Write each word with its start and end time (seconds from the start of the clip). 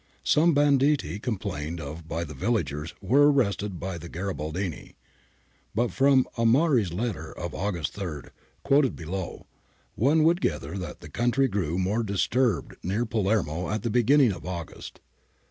Some 0.23 0.55
banditti 0.55 1.19
complained 1.19 1.79
of 1.79 2.07
by 2.07 2.23
the 2.23 2.33
villagers 2.33 2.95
were 3.03 3.31
arrested 3.31 3.79
by 3.79 3.99
the 3.99 4.09
Garibaldini. 4.09 4.95
But 5.75 5.91
from 5.91 6.27
Amari's 6.39 6.91
letter 6.91 7.31
of 7.31 7.53
August 7.53 7.93
3, 7.93 8.29
quoted 8.63 8.95
below, 8.95 9.45
one 9.93 10.23
would 10.23 10.41
gather 10.41 10.75
that 10.79 11.01
the 11.01 11.09
country 11.09 11.47
grew 11.47 11.77
more 11.77 12.01
disturbed 12.01 12.77
near 12.81 13.05
Palermo 13.05 13.69
at 13.69 13.83
the 13.83 13.91
beginning 13.91 14.31
of 14.31 14.43
August. 14.43 15.01